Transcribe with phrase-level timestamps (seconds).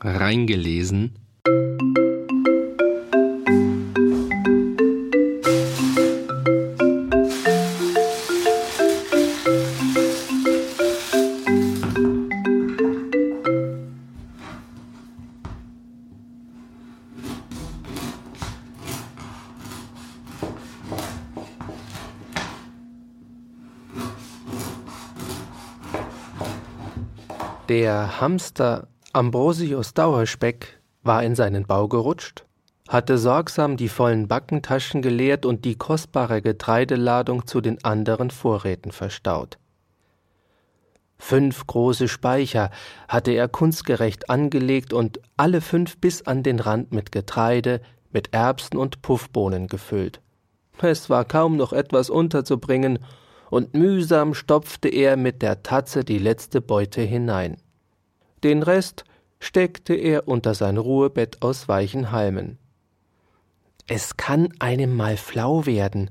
[0.00, 1.14] reingelesen.
[27.68, 32.44] Der Hamster Ambrosius Dauerspeck war in seinen Bau gerutscht,
[32.86, 39.56] hatte sorgsam die vollen Backentaschen geleert und die kostbare Getreideladung zu den anderen Vorräten verstaut.
[41.16, 42.70] Fünf große Speicher
[43.08, 47.80] hatte er kunstgerecht angelegt und alle fünf bis an den Rand mit Getreide,
[48.12, 50.20] mit Erbsen und Puffbohnen gefüllt.
[50.82, 52.98] Es war kaum noch etwas unterzubringen,
[53.48, 57.56] und mühsam stopfte er mit der Tatze die letzte Beute hinein.
[58.42, 59.04] Den Rest
[59.38, 62.58] steckte er unter sein Ruhebett aus weichen Halmen.
[63.86, 66.10] Es kann einem mal flau werden,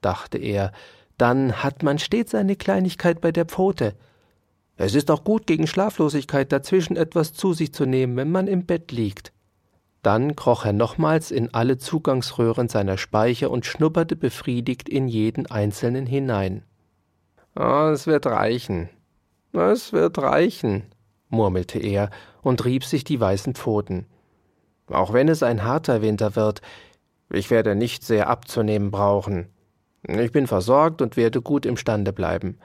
[0.00, 0.72] dachte er,
[1.18, 3.94] dann hat man stets eine Kleinigkeit bei der Pfote.
[4.76, 8.66] Es ist auch gut gegen Schlaflosigkeit dazwischen etwas zu sich zu nehmen, wenn man im
[8.66, 9.32] Bett liegt.
[10.02, 16.06] Dann kroch er nochmals in alle Zugangsröhren seiner Speicher und schnupperte befriedigt in jeden einzelnen
[16.06, 16.64] hinein.
[17.54, 18.88] Oh, es wird reichen.
[19.52, 20.86] Es wird reichen,
[21.32, 22.10] murmelte er
[22.42, 24.06] und rieb sich die weißen Pfoten.
[24.88, 26.60] Auch wenn es ein harter Winter wird,
[27.30, 29.48] ich werde nicht sehr abzunehmen brauchen.
[30.06, 32.58] Ich bin versorgt und werde gut imstande bleiben.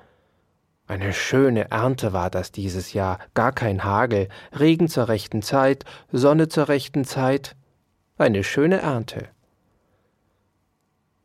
[0.87, 6.47] Eine schöne Ernte war das dieses Jahr, gar kein Hagel, Regen zur rechten Zeit, Sonne
[6.47, 7.55] zur rechten Zeit.
[8.17, 9.27] Eine schöne Ernte.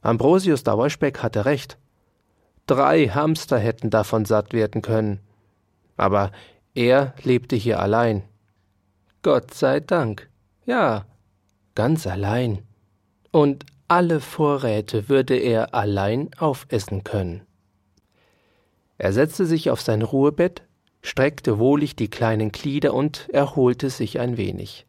[0.02, 1.78] Ambrosius Dauerspeck hatte recht.
[2.66, 5.20] Drei Hamster hätten davon satt werden können.
[5.96, 6.32] Aber
[6.74, 8.22] er lebte hier allein.
[9.22, 10.28] Gott sei Dank.
[10.64, 11.06] Ja,
[11.74, 12.62] ganz allein.
[13.30, 17.42] Und alle Vorräte würde er allein aufessen können.
[18.98, 20.62] Er setzte sich auf sein Ruhebett,
[21.02, 24.86] streckte wohlig die kleinen Glieder und erholte sich ein wenig.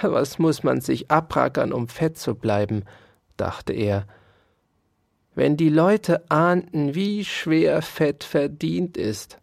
[0.00, 2.84] Was muss man sich abrackern, um fett zu bleiben,
[3.36, 4.06] dachte er,
[5.34, 9.38] wenn die Leute ahnten, wie schwer Fett verdient ist.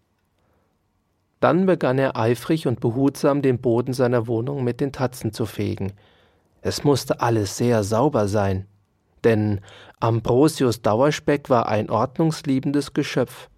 [1.39, 5.93] Dann begann er eifrig und behutsam den Boden seiner Wohnung mit den Tatzen zu fegen.
[6.61, 8.65] Es musste alles sehr sauber sein,
[9.23, 9.61] denn
[9.99, 13.49] Ambrosius Dauerspeck war ein ordnungsliebendes Geschöpf.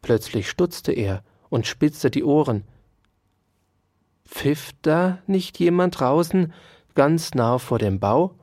[0.00, 2.64] Plötzlich stutzte er und spitzte die Ohren.
[4.26, 6.52] Pfiff da nicht jemand draußen,
[6.94, 8.34] ganz nah vor dem Bau?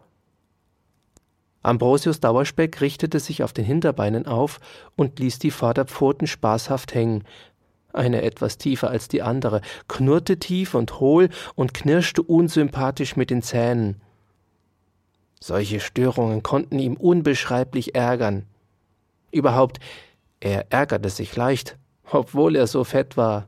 [1.63, 4.59] Ambrosius Dauerspeck richtete sich auf den Hinterbeinen auf
[4.95, 7.23] und ließ die Vorderpfoten spaßhaft hängen,
[7.95, 13.41] eine etwas tiefer als die andere, knurrte tief und hohl und knirschte unsympathisch mit den
[13.41, 14.01] Zähnen.
[15.39, 18.45] Solche Störungen konnten ihm unbeschreiblich ärgern.
[19.31, 19.79] Überhaupt,
[20.39, 21.77] er ärgerte sich leicht,
[22.09, 23.47] obwohl er so fett war.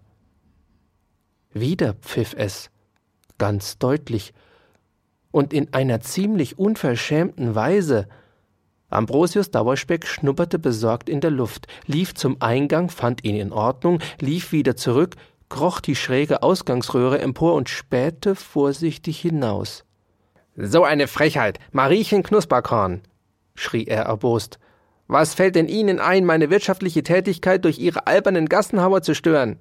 [1.54, 2.70] Wieder pfiff es,
[3.38, 4.34] ganz deutlich,
[5.32, 8.08] und in einer ziemlich unverschämten Weise.
[8.90, 14.52] Ambrosius Dauerspeck schnupperte besorgt in der Luft, lief zum Eingang, fand ihn in Ordnung, lief
[14.52, 15.16] wieder zurück,
[15.50, 19.84] kroch die schräge Ausgangsröhre empor und spähte vorsichtig hinaus.
[20.56, 23.02] So eine Frechheit, Mariechen Knusperkorn,
[23.56, 24.60] schrie er erbost.
[25.08, 29.60] Was fällt denn Ihnen ein, meine wirtschaftliche Tätigkeit durch Ihre albernen Gassenhauer zu stören?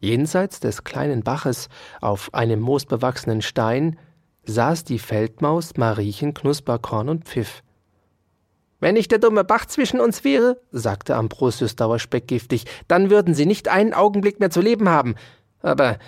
[0.00, 1.68] Jenseits des kleinen Baches,
[2.00, 3.98] auf einem moosbewachsenen Stein,
[4.44, 7.62] saß die Feldmaus Mariechen Knusperkorn und pfiff.
[8.80, 13.46] Wenn nicht der dumme Bach zwischen uns wäre, sagte Ambrosius Dauerspeck giftig, dann würden Sie
[13.46, 15.14] nicht einen Augenblick mehr zu leben haben.
[15.60, 15.98] Aber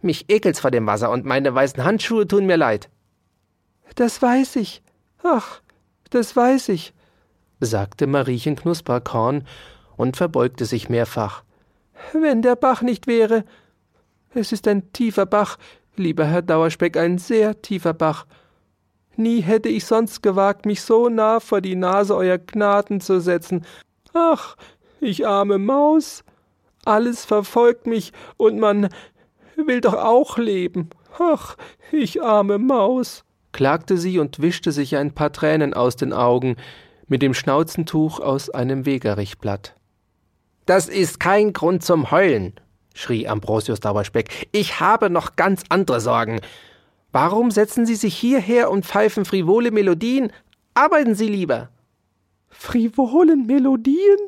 [0.00, 2.88] mich ekelt's vor dem Wasser und meine weißen Handschuhe tun mir leid.
[3.96, 4.82] Das weiß ich.
[5.22, 5.60] Ach,
[6.10, 6.94] das weiß ich,
[7.60, 9.46] sagte Mariechen Knusperkorn
[9.96, 11.42] und verbeugte sich mehrfach.
[12.12, 13.44] Wenn der Bach nicht wäre.
[14.32, 15.58] Es ist ein tiefer Bach,
[15.96, 18.26] lieber Herr Dauerspeck, ein sehr tiefer Bach.
[19.16, 23.64] Nie hätte ich sonst gewagt, mich so nah vor die Nase euer Gnaden zu setzen.
[24.14, 24.56] Ach,
[25.00, 26.24] ich arme Maus.
[26.84, 28.88] Alles verfolgt mich, und man
[29.56, 30.90] will doch auch leben.
[31.18, 31.56] Ach,
[31.92, 36.56] ich arme Maus, klagte sie und wischte sich ein paar Tränen aus den Augen
[37.08, 39.74] mit dem Schnauzentuch aus einem Wegerichblatt.
[40.66, 42.54] Das ist kein Grund zum Heulen,
[42.94, 44.48] schrie Ambrosius Dauerspeck.
[44.52, 46.40] Ich habe noch ganz andere Sorgen.
[47.12, 50.32] Warum setzen Sie sich hierher und pfeifen frivole Melodien?
[50.74, 51.70] Arbeiten Sie lieber.
[52.48, 54.18] Frivolen Melodien?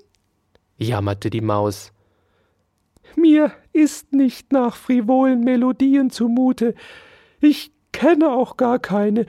[0.79, 1.93] jammerte die Maus.
[3.17, 6.75] Mir ist nicht nach frivolen Melodien zumute.
[7.41, 9.27] Ich kenne auch gar keine,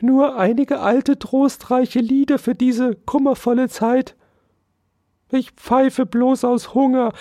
[0.00, 4.16] nur einige alte trostreiche Lieder für diese kummervolle Zeit.
[5.30, 7.12] Ich pfeife bloß aus Hunger,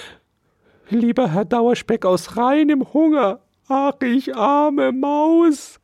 [0.89, 3.39] lieber Herr Dauerspeck, aus reinem Hunger.
[3.67, 5.79] Ach, ich arme Maus.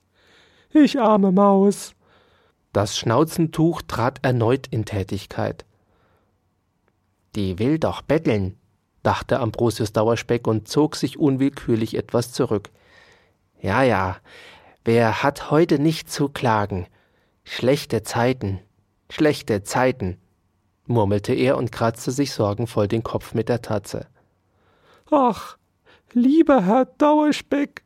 [0.72, 1.94] Ich arme Maus.
[2.74, 5.66] Das Schnauzentuch trat erneut in Tätigkeit.
[7.36, 8.58] Die will doch betteln,
[9.04, 12.70] dachte Ambrosius Dauerspeck und zog sich unwillkürlich etwas zurück.
[13.60, 14.18] Ja, ja,
[14.86, 16.88] wer hat heute nicht zu klagen?
[17.44, 18.60] Schlechte Zeiten,
[19.10, 20.18] schlechte Zeiten,
[20.86, 24.08] murmelte er und kratzte sich sorgenvoll den Kopf mit der Tatze.
[25.12, 25.58] Ach,
[26.14, 27.84] lieber Herr Dauerspeck,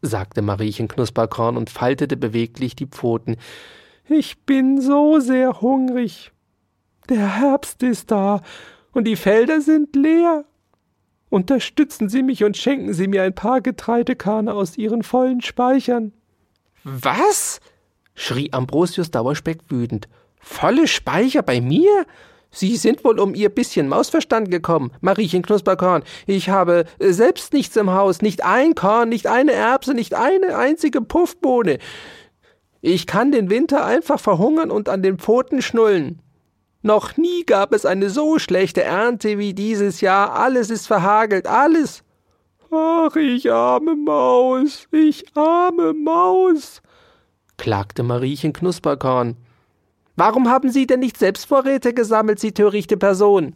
[0.00, 3.36] sagte Mariechen Knusperkorn und faltete beweglich die Pfoten.
[4.08, 6.32] Ich bin so sehr hungrig.
[7.08, 8.40] Der Herbst ist da
[8.92, 10.44] und die Felder sind leer.
[11.30, 16.14] Unterstützen Sie mich und schenken Sie mir ein paar Getreidekahne aus Ihren vollen Speichern.
[16.84, 17.60] Was?
[18.14, 20.08] schrie Ambrosius Dauerspeck wütend.
[20.40, 22.06] Volle Speicher bei mir?
[22.50, 26.02] Sie sind wohl um Ihr bisschen Mausverstand gekommen, Mariechen Knusperkorn.
[26.26, 30.56] Ich habe äh, selbst nichts im Haus, nicht ein Korn, nicht eine Erbse, nicht eine
[30.56, 31.78] einzige Puffbohne.
[32.80, 36.22] Ich kann den Winter einfach verhungern und an den Pfoten schnullen.
[36.80, 40.34] Noch nie gab es eine so schlechte Ernte wie dieses Jahr.
[40.34, 42.04] Alles ist verhagelt, alles.
[42.70, 46.82] Ach, ich arme Maus, ich arme Maus,
[47.56, 49.36] klagte Mariechen Knusperkorn.
[50.18, 53.54] Warum haben Sie denn nicht selbst Vorräte gesammelt, Sie törichte Person?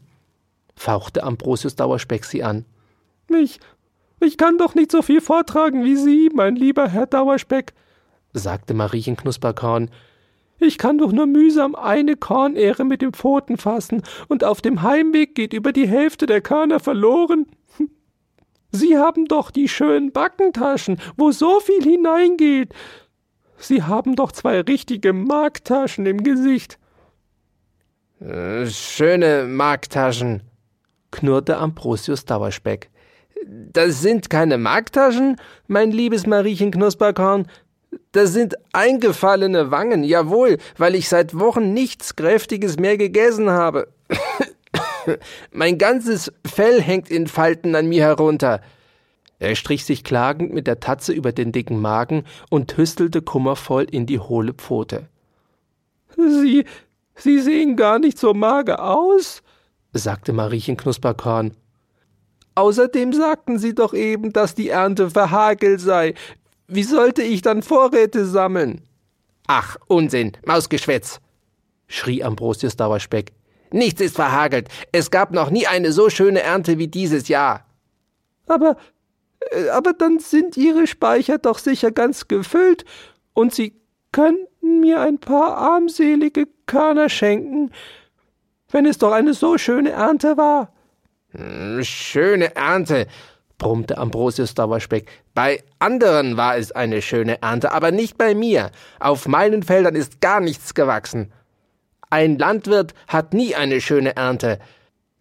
[0.76, 2.64] fauchte Ambrosius Dauerspeck sie an.
[3.28, 3.58] Ich,
[4.20, 7.72] ich kann doch nicht so viel vortragen wie Sie, mein lieber Herr Dauerspeck,
[8.32, 9.90] sagte Mariechen Knusperkorn.
[10.60, 15.34] Ich kann doch nur mühsam eine Kornähre mit den Pfoten fassen, und auf dem Heimweg
[15.34, 17.46] geht über die Hälfte der Körner verloren.
[18.70, 22.72] Sie haben doch die schönen Backentaschen, wo so viel hineingeht.
[23.62, 26.78] Sie haben doch zwei richtige Marktaschen im Gesicht.
[28.20, 30.42] Äh, schöne Marktaschen,
[31.12, 32.90] knurrte Ambrosius Dauerspeck.
[33.46, 35.36] Das sind keine Marktaschen,
[35.68, 37.46] mein liebes Mariechen Knusperkorn.
[38.12, 43.88] Das sind eingefallene Wangen, jawohl, weil ich seit Wochen nichts Kräftiges mehr gegessen habe.
[45.52, 48.60] mein ganzes Fell hängt in Falten an mir herunter.
[49.42, 54.06] Er strich sich klagend mit der Tatze über den dicken Magen und hüstelte kummervoll in
[54.06, 55.08] die hohle Pfote.
[56.16, 56.64] Sie,
[57.16, 59.42] Sie sehen gar nicht so mager aus,
[59.92, 61.56] sagte Mariechen Knusperkorn.
[62.54, 66.14] Außerdem sagten Sie doch eben, dass die Ernte verhagelt sei.
[66.68, 68.82] Wie sollte ich dann Vorräte sammeln?
[69.48, 71.20] Ach, Unsinn, Mausgeschwätz,
[71.88, 73.32] schrie Ambrosius Dauerspeck.
[73.72, 74.68] Nichts ist verhagelt.
[74.92, 77.66] Es gab noch nie eine so schöne Ernte wie dieses Jahr.
[78.46, 78.76] Aber
[79.72, 82.84] aber dann sind Ihre Speicher doch sicher ganz gefüllt,
[83.34, 83.80] und Sie
[84.12, 87.70] könnten mir ein paar armselige Körner schenken,
[88.70, 90.72] wenn es doch eine so schöne Ernte war.
[91.30, 93.06] Hm, schöne Ernte,
[93.58, 95.08] brummte Ambrosius Dauerspeck.
[95.34, 98.70] Bei anderen war es eine schöne Ernte, aber nicht bei mir.
[99.00, 101.32] Auf meinen Feldern ist gar nichts gewachsen.
[102.10, 104.58] Ein Landwirt hat nie eine schöne Ernte.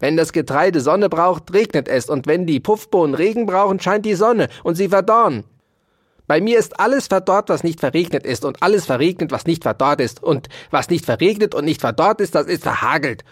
[0.02, 4.16] Wenn das Getreide Sonne braucht, regnet es, und wenn die Puffbohnen Regen brauchen, scheint die
[4.16, 5.44] Sonne, und sie verdorren.
[6.26, 10.00] Bei mir ist alles verdorrt, was nicht verregnet ist, und alles verregnet, was nicht verdorrt
[10.00, 13.22] ist, und was nicht verregnet und nicht verdorrt ist, das ist verhagelt.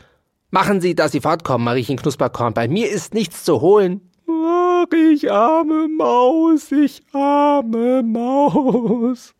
[0.53, 2.55] Machen Sie, dass Sie fortkommen, Mariechen Knusperkorn.
[2.55, 4.09] Bei mir ist nichts zu holen.
[4.29, 9.35] Ach, ich arme Maus, ich arme Maus,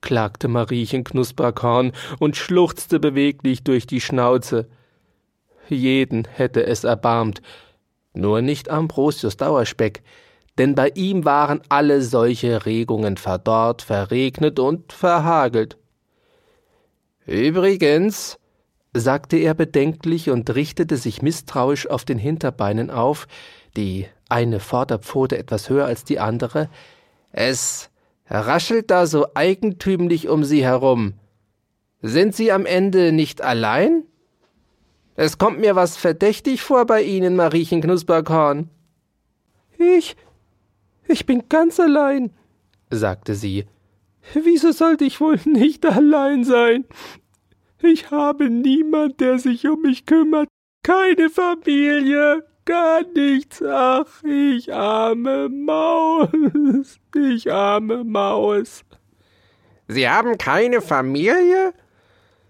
[0.00, 4.68] klagte Mariechen Knusperkorn und schluchzte beweglich durch die Schnauze
[5.68, 7.42] jeden hätte es erbarmt,
[8.14, 10.02] nur nicht Ambrosius Dauerspeck,
[10.58, 15.76] denn bei ihm waren alle solche Regungen verdorrt, verregnet und verhagelt.
[17.26, 18.38] Übrigens,
[18.94, 23.28] sagte er bedenklich und richtete sich misstrauisch auf den Hinterbeinen auf,
[23.76, 26.68] die eine Vorderpfote etwas höher als die andere,
[27.32, 27.90] es
[28.28, 31.14] raschelt da so eigentümlich um Sie herum.
[32.00, 34.04] Sind Sie am Ende nicht allein?
[35.16, 38.68] Es kommt mir was verdächtig vor bei Ihnen, Mariechen Knusperkorn.
[39.78, 40.16] Ich.
[41.08, 42.30] Ich bin ganz allein,
[42.90, 43.64] sagte sie.
[44.34, 46.84] Wieso sollte ich wohl nicht allein sein?
[47.80, 50.48] Ich habe niemand, der sich um mich kümmert,
[50.82, 53.62] keine Familie, gar nichts.
[53.62, 58.84] Ach, ich arme Maus, ich arme Maus.
[59.88, 61.72] Sie haben keine Familie?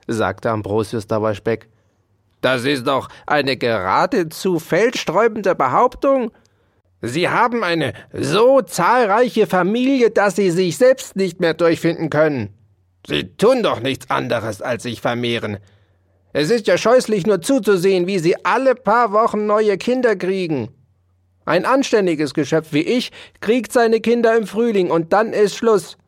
[0.06, 1.68] sagte Ambrosius Dauerspeck.
[2.46, 6.30] Das ist doch eine geradezu feldsträubende Behauptung.
[7.02, 12.54] Sie haben eine so zahlreiche Familie, dass Sie sich selbst nicht mehr durchfinden können.
[13.04, 15.58] Sie tun doch nichts anderes, als sich vermehren.
[16.32, 20.68] Es ist ja scheußlich nur zuzusehen, wie Sie alle paar Wochen neue Kinder kriegen.
[21.46, 23.10] Ein anständiges Geschöpf wie ich
[23.40, 25.98] kriegt seine Kinder im Frühling und dann ist Schluss.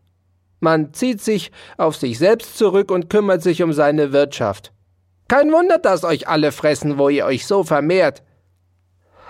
[0.60, 4.72] Man zieht sich auf sich selbst zurück und kümmert sich um seine Wirtschaft.
[5.28, 8.22] Kein Wunder, dass euch alle fressen, wo ihr euch so vermehrt.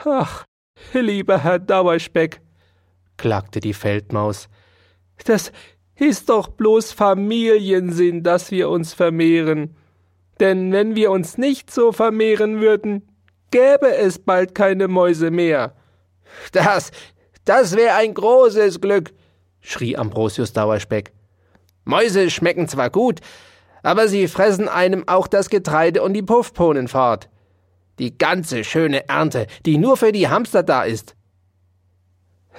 [0.05, 0.45] Ach,
[0.93, 2.41] lieber Herr Dauerspeck,
[3.17, 4.49] klagte die Feldmaus,
[5.25, 5.51] das
[5.97, 9.77] ist doch bloß Familiensinn, dass wir uns vermehren.
[10.39, 13.09] Denn wenn wir uns nicht so vermehren würden,
[13.51, 15.75] gäbe es bald keine Mäuse mehr.
[16.53, 16.93] Das,
[17.45, 19.13] das wäre ein großes Glück,
[19.61, 21.13] schrie Ambrosius Dauerspeck.
[21.85, 23.21] Mäuse schmecken zwar gut,
[23.89, 27.31] aber sie fressen einem auch das Getreide und die Puffbohnen fort.
[27.99, 31.17] Die ganze schöne Ernte, die nur für die Hamster da ist.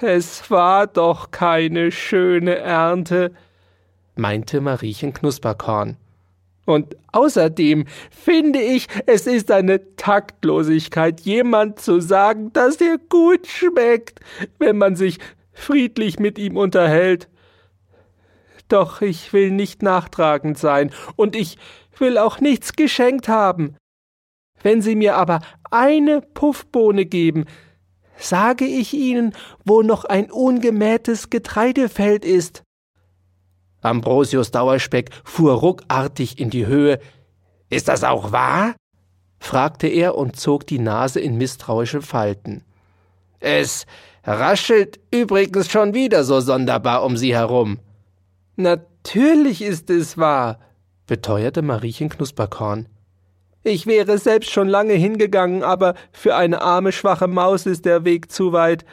[0.01, 3.31] Es war doch keine schöne Ernte,
[4.15, 5.97] meinte Mariechen Knusperkorn.
[6.65, 14.19] Und außerdem finde ich, es ist eine Taktlosigkeit, jemand zu sagen, dass er gut schmeckt,
[14.57, 15.19] wenn man sich
[15.53, 17.29] friedlich mit ihm unterhält.
[18.69, 21.57] Doch ich will nicht nachtragend sein, und ich
[21.97, 23.75] will auch nichts geschenkt haben.
[24.61, 27.45] Wenn Sie mir aber eine Puffbohne geben,
[28.17, 29.33] sage ich Ihnen,
[29.65, 32.63] wo noch ein ungemähtes Getreidefeld ist.
[33.81, 36.99] Ambrosius Dauerspeck fuhr ruckartig in die Höhe.
[37.69, 38.75] Ist das auch wahr?
[39.39, 42.65] fragte er und zog die Nase in misstrauische Falten.
[43.39, 43.85] Es
[44.25, 47.79] raschelt übrigens schon wieder so sonderbar um Sie herum.
[48.59, 50.59] Natürlich ist es wahr,
[51.07, 52.89] beteuerte Mariechen Knusperkorn.
[53.63, 58.29] Ich wäre selbst schon lange hingegangen, aber für eine arme, schwache Maus ist der Weg
[58.29, 58.83] zu weit.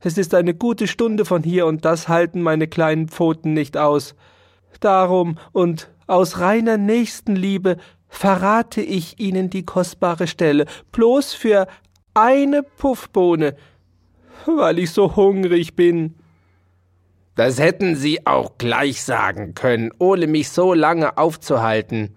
[0.00, 4.14] Es ist eine gute Stunde von hier, und das halten meine kleinen Pfoten nicht aus.
[4.80, 7.76] Darum und aus reiner Nächstenliebe
[8.08, 11.66] verrate ich Ihnen die kostbare Stelle, bloß für
[12.14, 13.56] eine Puffbohne,
[14.46, 16.14] weil ich so hungrig bin.
[17.34, 22.16] Das hätten Sie auch gleich sagen können, ohne mich so lange aufzuhalten,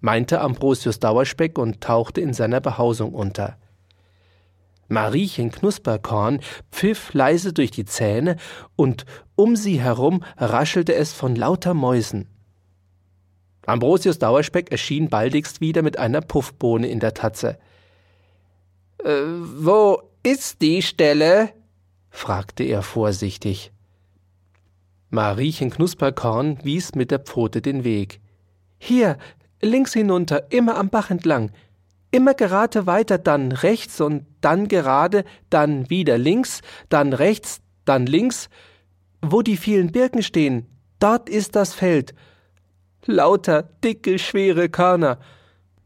[0.00, 3.56] meinte Ambrosius Dauerspeck und tauchte in seiner Behausung unter.
[4.88, 6.40] Mariechen Knusperkorn
[6.72, 8.36] pfiff leise durch die Zähne,
[8.74, 9.04] und
[9.36, 12.28] um sie herum raschelte es von lauter Mäusen.
[13.66, 17.58] Ambrosius Dauerspeck erschien baldigst wieder mit einer Puffbohne in der Tatze.
[19.04, 21.50] Äh, wo ist die Stelle?
[22.10, 23.70] fragte er vorsichtig.
[25.10, 28.20] Mariechen Knusperkorn wies mit der Pfote den Weg.
[28.78, 29.18] Hier,
[29.60, 31.50] links hinunter, immer am Bach entlang.
[32.12, 38.48] Immer gerade weiter, dann rechts und dann gerade, dann wieder links, dann rechts, dann links.
[39.20, 40.66] Wo die vielen Birken stehen,
[41.00, 42.14] dort ist das Feld.
[43.04, 45.18] Lauter, dicke, schwere Körner.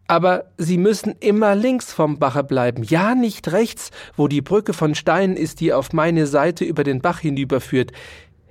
[0.06, 4.94] Aber Sie müssen immer links vom Bache bleiben, ja nicht rechts, wo die Brücke von
[4.94, 7.92] Steinen ist, die auf meine Seite über den Bach hinüberführt.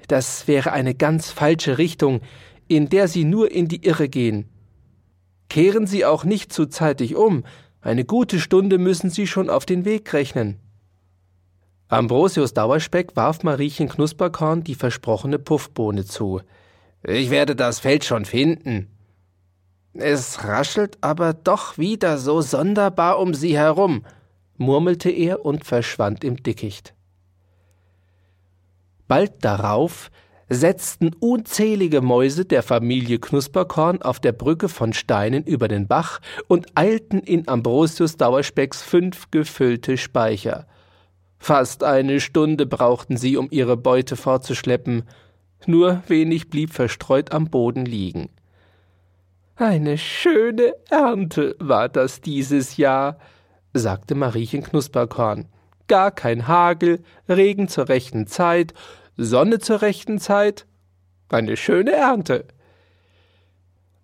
[0.08, 2.22] Das wäre eine ganz falsche Richtung,
[2.68, 4.50] in der Sie nur in die Irre gehen.
[5.50, 7.44] Kehren Sie auch nicht zu zeitig um,
[7.82, 10.60] eine gute Stunde müssen Sie schon auf den Weg rechnen.
[11.90, 16.42] Ambrosius Dauerspeck warf Mariechen Knusperkorn die versprochene Puffbohne zu.
[17.04, 18.88] Ich werde das Feld schon finden.
[19.94, 24.06] Es raschelt aber doch wieder so sonderbar um sie herum,
[24.58, 26.96] murmelte er und verschwand im Dickicht.
[29.08, 30.10] Bald darauf
[30.50, 36.68] setzten unzählige Mäuse der Familie Knusperkorn auf der Brücke von Steinen über den Bach und
[36.76, 40.68] eilten in Ambrosius Dauerspecks fünf gefüllte Speicher.
[41.40, 45.04] Fast eine Stunde brauchten sie, um ihre Beute fortzuschleppen,
[45.66, 48.30] nur wenig blieb verstreut am Boden liegen.
[49.56, 53.18] Eine schöne Ernte war das dieses Jahr,
[53.74, 55.48] sagte Mariechen Knusperkorn.
[55.88, 58.74] Gar kein Hagel, Regen zur rechten Zeit
[59.18, 60.66] Sonne zur rechten Zeit,
[61.30, 62.46] eine schöne Ernte.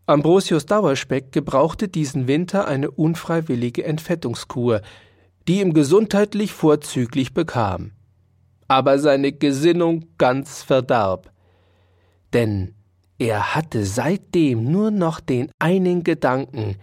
[0.05, 4.81] Ambrosius Dauerspeck gebrauchte diesen Winter eine unfreiwillige Entfettungskur,
[5.47, 7.91] die ihm gesundheitlich vorzüglich bekam.
[8.67, 11.31] Aber seine Gesinnung ganz verdarb.
[12.33, 12.75] Denn
[13.17, 16.77] er hatte seitdem nur noch den einen Gedanken,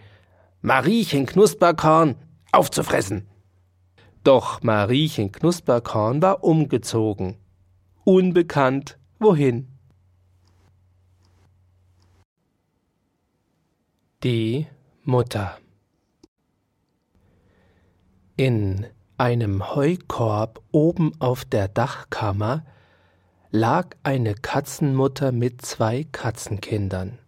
[0.63, 2.17] Mariechen Knusperkorn
[2.51, 3.29] aufzufressen.
[4.27, 7.37] Doch Mariechen Knusperkorn war umgezogen
[8.03, 9.69] unbekannt wohin.
[14.25, 14.67] Die
[15.05, 15.59] Mutter
[18.35, 22.67] In einem Heukorb oben auf der Dachkammer
[23.53, 27.21] lag eine Katzenmutter mit zwei Katzenkindern.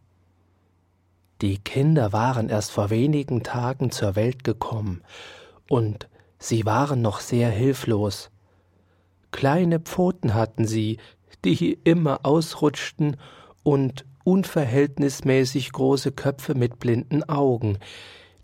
[1.43, 5.05] Die Kinder waren erst vor wenigen Tagen zur Welt gekommen,
[5.69, 8.31] und sie waren noch sehr hilflos.
[9.31, 10.99] Kleine Pfoten hatten sie,
[11.45, 13.17] die immer ausrutschten,
[13.63, 17.79] und unverhältnismäßig große Köpfe mit blinden Augen,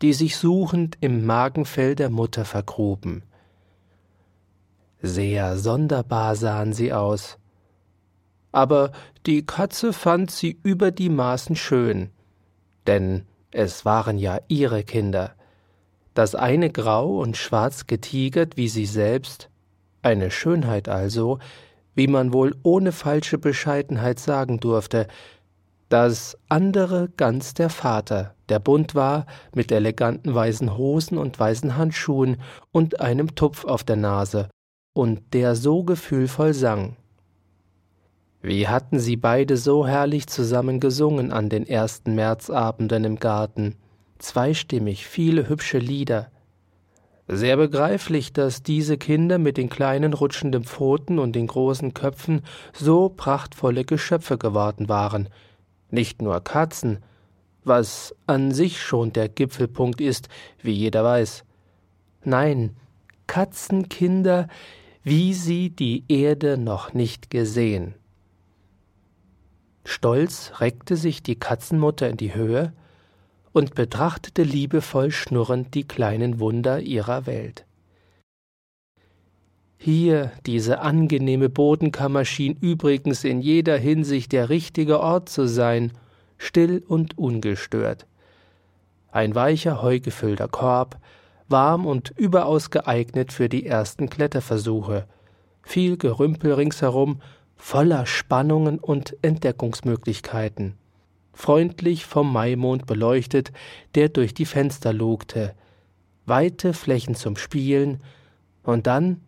[0.02, 3.22] die sich suchend im Magenfell der Mutter vergruben.
[5.00, 7.38] Sehr sonderbar sahen sie aus.
[8.52, 8.92] Aber
[9.26, 12.10] die Katze fand sie über die Maßen schön,
[12.86, 15.34] denn es waren ja ihre Kinder.
[16.14, 19.50] Das eine grau und schwarz getigert wie sie selbst,
[20.02, 21.38] eine Schönheit also,
[21.94, 25.08] wie man wohl ohne falsche Bescheidenheit sagen durfte,
[25.88, 32.38] das andere ganz der Vater, der bunt war, mit eleganten weißen Hosen und weißen Handschuhen
[32.72, 34.48] und einem Tupf auf der Nase,
[34.92, 36.96] und der so gefühlvoll sang.
[38.40, 43.76] Wie hatten sie beide so herrlich zusammen gesungen an den ersten Märzabenden im Garten,
[44.18, 46.30] zweistimmig viele hübsche Lieder,
[47.26, 52.42] sehr begreiflich, dass diese Kinder mit den kleinen rutschenden Pfoten und den großen Köpfen
[52.74, 55.30] so prachtvolle Geschöpfe geworden waren.
[55.90, 56.98] Nicht nur Katzen,
[57.64, 60.28] was an sich schon der Gipfelpunkt ist,
[60.60, 61.44] wie jeder weiß.
[62.24, 62.76] Nein,
[63.26, 64.48] Katzenkinder,
[65.02, 67.94] wie sie die Erde noch nicht gesehen.
[69.86, 72.74] Stolz reckte sich die Katzenmutter in die Höhe
[73.54, 77.64] und betrachtete liebevoll schnurrend die kleinen Wunder ihrer Welt.
[79.78, 85.92] Hier diese angenehme Bodenkammer schien übrigens in jeder Hinsicht der richtige Ort zu sein,
[86.36, 88.06] still und ungestört.
[89.12, 90.98] Ein weicher, heugefüllter Korb,
[91.48, 95.06] warm und überaus geeignet für die ersten Kletterversuche,
[95.62, 97.20] viel Gerümpel ringsherum,
[97.54, 100.74] voller Spannungen und Entdeckungsmöglichkeiten
[101.34, 103.52] freundlich vom Maimond beleuchtet,
[103.94, 105.54] der durch die Fenster lugte,
[106.26, 108.00] weite Flächen zum Spielen,
[108.62, 109.20] und dann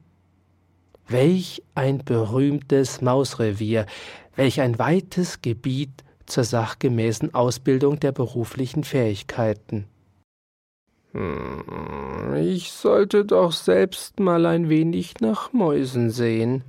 [1.08, 3.86] welch ein berühmtes Mausrevier,
[4.34, 9.86] welch ein weites Gebiet zur sachgemäßen Ausbildung der beruflichen Fähigkeiten.
[11.12, 16.64] Hm, ich sollte doch selbst mal ein wenig nach Mäusen sehen,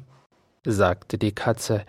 [0.65, 1.83] sagte die Katze,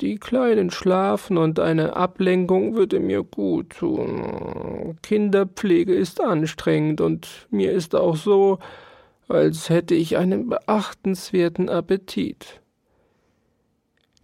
[0.00, 4.96] die Kleinen schlafen und eine Ablenkung würde mir gut tun.
[5.02, 8.58] Kinderpflege ist anstrengend und mir ist auch so,
[9.28, 12.60] als hätte ich einen beachtenswerten Appetit.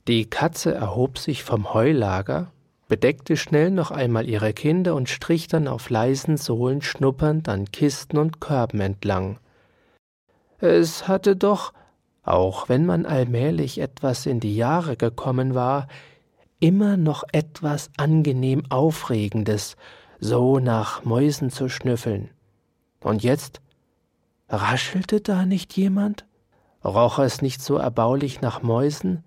[0.06, 2.52] Die Katze erhob sich vom Heulager,
[2.88, 8.18] bedeckte schnell noch einmal ihre Kinder und strich dann auf leisen Sohlen schnuppernd an Kisten
[8.18, 9.38] und Körben entlang.
[10.58, 11.72] Es hatte doch
[12.24, 15.86] auch wenn man allmählich etwas in die Jahre gekommen war,
[16.58, 19.76] immer noch etwas angenehm Aufregendes,
[20.20, 22.30] so nach Mäusen zu schnüffeln.
[23.00, 23.60] Und jetzt
[24.48, 26.24] raschelte da nicht jemand?
[26.82, 29.22] Roch es nicht so erbaulich nach Mäusen?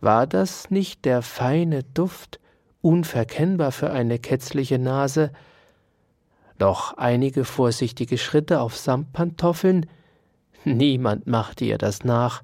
[0.00, 2.40] War das nicht der feine Duft,
[2.80, 5.32] unverkennbar für eine kätzliche Nase?
[6.58, 9.86] Doch einige vorsichtige Schritte auf Samtpantoffeln,
[10.64, 12.42] Niemand machte ihr das nach.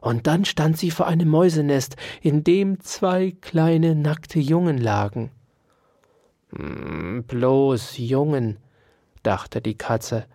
[0.00, 5.30] Und dann stand sie vor einem Mäusenest, in dem zwei kleine nackte Jungen lagen.
[6.54, 8.58] Hm, bloß Jungen,
[9.22, 10.26] dachte die Katze.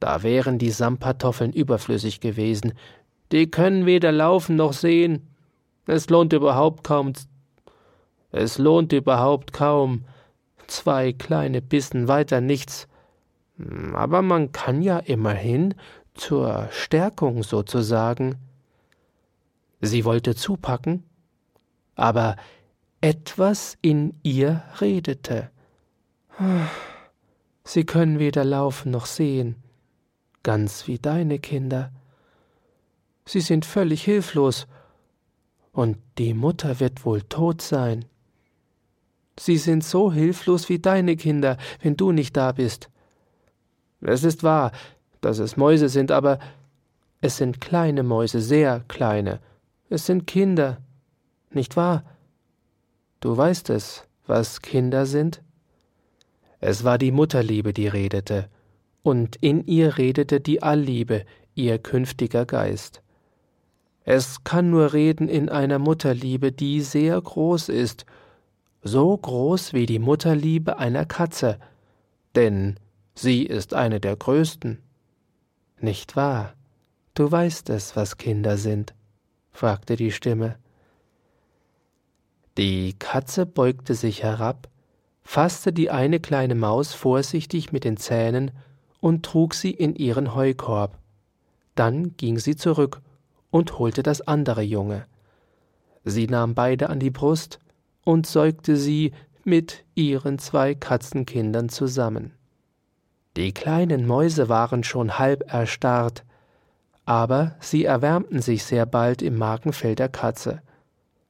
[0.00, 2.72] Da wären die Samtpantoffeln überflüssig gewesen.
[3.32, 5.26] Die können weder laufen noch sehen.
[5.86, 7.12] Es lohnt überhaupt kaum.
[8.30, 10.04] Es lohnt überhaupt kaum.
[10.66, 12.86] Zwei kleine Bissen weiter nichts.
[13.56, 15.74] Hm, aber man kann ja immerhin
[16.20, 18.36] zur Stärkung sozusagen.
[19.80, 21.04] Sie wollte zupacken,
[21.94, 22.36] aber
[23.00, 25.50] etwas in ihr redete.
[27.64, 29.56] Sie können weder laufen noch sehen,
[30.42, 31.92] ganz wie deine Kinder.
[33.24, 34.66] Sie sind völlig hilflos,
[35.72, 38.04] und die Mutter wird wohl tot sein.
[39.38, 42.90] Sie sind so hilflos wie deine Kinder, wenn du nicht da bist.
[44.00, 44.72] Es ist wahr,
[45.20, 46.38] dass es Mäuse sind, aber
[47.20, 49.40] es sind kleine Mäuse, sehr kleine.
[49.90, 50.78] Es sind Kinder,
[51.50, 52.04] nicht wahr?
[53.20, 55.42] Du weißt es, was Kinder sind?
[56.60, 58.48] Es war die Mutterliebe, die redete,
[59.02, 63.02] und in ihr redete die Allliebe, ihr künftiger Geist.
[64.04, 68.06] Es kann nur reden in einer Mutterliebe, die sehr groß ist,
[68.82, 71.58] so groß wie die Mutterliebe einer Katze,
[72.34, 72.78] denn
[73.14, 74.78] sie ist eine der größten.
[75.80, 76.54] Nicht wahr?
[77.14, 78.94] Du weißt es, was Kinder sind,
[79.52, 80.56] fragte die Stimme.
[82.56, 84.68] Die Katze beugte sich herab,
[85.22, 88.50] fasste die eine kleine Maus vorsichtig mit den Zähnen
[89.00, 90.98] und trug sie in ihren Heukorb.
[91.74, 93.00] Dann ging sie zurück
[93.50, 95.06] und holte das andere Junge.
[96.04, 97.60] Sie nahm beide an die Brust
[98.04, 99.12] und säugte sie
[99.44, 102.37] mit ihren zwei Katzenkindern zusammen.
[103.38, 106.24] Die kleinen Mäuse waren schon halb erstarrt,
[107.04, 110.60] aber sie erwärmten sich sehr bald im Magenfell der Katze.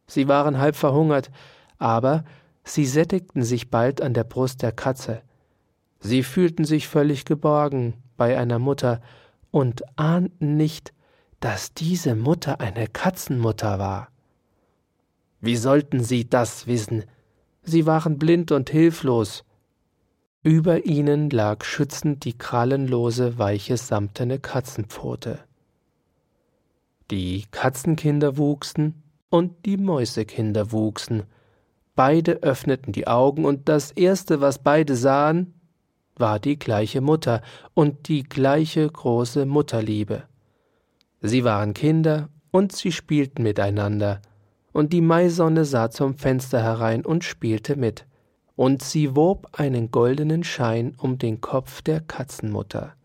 [0.07, 1.31] Sie waren halb verhungert,
[1.77, 2.25] aber
[2.65, 5.21] sie sättigten sich bald an der Brust der Katze.
[6.01, 9.03] Sie fühlten sich völlig geborgen bei einer Mutter
[9.51, 10.95] und ahnten nicht,
[11.41, 14.09] dass diese Mutter eine Katzenmutter war.
[15.43, 17.05] Wie sollten sie das wissen?
[17.63, 19.45] Sie waren blind und hilflos.
[20.45, 25.41] Über ihnen lag schützend die krallenlose, weiche, samtene Katzenpfote.
[27.11, 31.25] Die Katzenkinder wuchsen und die Mäusekinder wuchsen.
[31.97, 35.55] Beide öffneten die Augen, und das erste, was beide sahen,
[36.17, 37.43] war die gleiche Mutter
[37.75, 40.23] und die gleiche große Mutterliebe.
[41.21, 44.23] Sie waren Kinder und sie spielten miteinander,
[44.73, 48.07] und die Maisonne sah zum Fenster herein und spielte mit,
[48.59, 52.97] und sie wob einen goldenen Schein um den Kopf der Katzenmutter.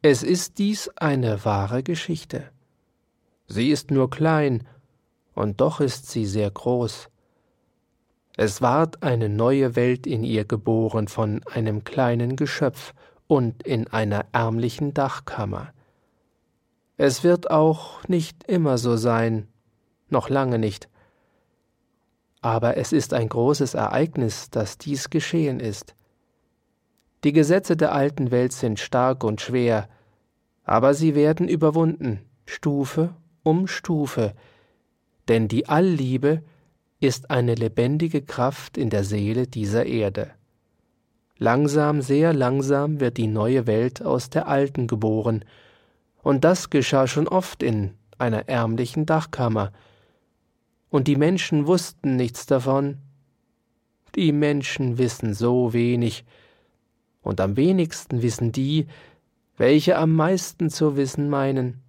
[0.00, 2.50] Es ist dies eine wahre Geschichte.
[3.46, 4.66] Sie ist nur klein,
[5.34, 7.10] und doch ist sie sehr groß.
[8.38, 12.94] Es ward eine neue Welt in ihr geboren von einem kleinen Geschöpf
[13.26, 15.74] und in einer ärmlichen Dachkammer.
[16.96, 19.46] Es wird auch nicht immer so sein,
[20.08, 20.88] noch lange nicht.
[22.40, 25.94] Aber es ist ein großes Ereignis, dass dies geschehen ist.
[27.24, 29.88] Die Gesetze der alten Welt sind stark und schwer,
[30.64, 34.34] aber sie werden überwunden, Stufe um Stufe,
[35.28, 36.42] denn die Allliebe
[37.00, 40.30] ist eine lebendige Kraft in der Seele dieser Erde.
[41.38, 45.44] Langsam, sehr langsam wird die neue Welt aus der alten geboren,
[46.22, 49.72] und das geschah schon oft in einer ärmlichen Dachkammer.
[50.90, 52.98] Und die Menschen wussten nichts davon.
[54.14, 56.24] Die Menschen wissen so wenig,
[57.20, 58.86] und am wenigsten wissen die,
[59.58, 61.82] welche am meisten zu wissen meinen.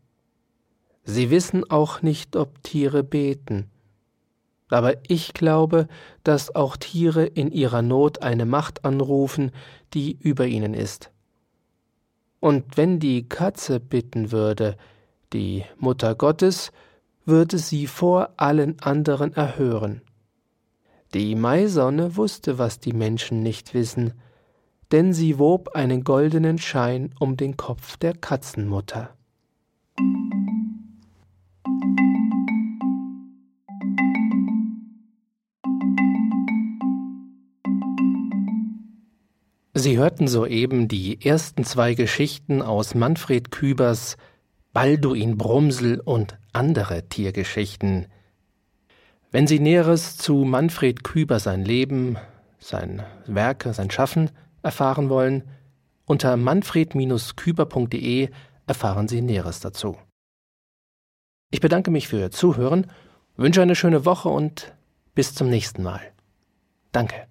[1.04, 3.70] Sie wissen auch nicht, ob Tiere beten.
[4.70, 5.88] Aber ich glaube,
[6.24, 9.52] dass auch Tiere in ihrer Not eine Macht anrufen,
[9.94, 11.12] die über ihnen ist.
[12.40, 14.78] Und wenn die Katze bitten würde,
[15.34, 16.72] die Mutter Gottes,
[17.30, 20.02] würde sie vor allen anderen erhören.
[21.14, 24.14] Die Maisonne wusste, was die Menschen nicht wissen,
[24.92, 29.16] denn sie wob einen goldenen Schein um den Kopf der Katzenmutter.
[39.74, 44.18] Sie hörten soeben die ersten zwei Geschichten aus Manfred Kübers
[44.74, 48.08] Balduin Brumsel und andere Tiergeschichten.
[49.32, 52.18] Wenn Sie Näheres zu Manfred Küber sein Leben,
[52.60, 55.44] sein Werke, sein Schaffen erfahren wollen,
[56.06, 58.30] unter manfred-küber.de
[58.68, 59.98] erfahren Sie Näheres dazu.
[61.52, 62.88] Ich bedanke mich für Ihr Zuhören,
[63.38, 64.74] wünsche eine schöne Woche und
[65.16, 66.02] bis zum nächsten Mal.
[66.92, 67.28] Danke.